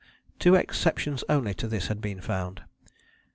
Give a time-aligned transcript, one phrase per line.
[0.39, 2.63] Two exceptions only to this had been found.